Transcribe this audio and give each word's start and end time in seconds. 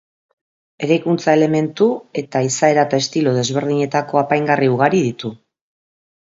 Eraikuntza-elementu 0.87 1.89
eta 2.23 2.43
izaera 2.49 2.87
eta 2.91 3.01
estilo 3.05 3.37
desberdinetako 3.37 4.25
apaingarri 4.25 4.73
ugari 4.81 5.07
ditu. 5.09 5.35